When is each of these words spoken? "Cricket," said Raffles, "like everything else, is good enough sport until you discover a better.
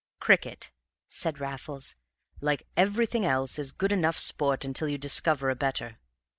"Cricket," 0.19 0.71
said 1.09 1.39
Raffles, 1.39 1.95
"like 2.39 2.65
everything 2.75 3.23
else, 3.23 3.59
is 3.59 3.71
good 3.71 3.91
enough 3.91 4.17
sport 4.17 4.65
until 4.65 4.89
you 4.89 4.97
discover 4.97 5.51
a 5.51 5.55
better. 5.55 5.99